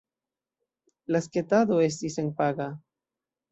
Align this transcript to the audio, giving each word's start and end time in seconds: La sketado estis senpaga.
La 1.17 1.21
sketado 1.27 1.79
estis 1.91 2.19
senpaga. 2.21 2.71